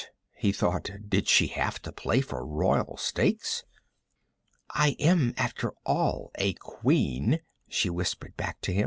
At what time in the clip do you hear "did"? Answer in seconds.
1.07-1.27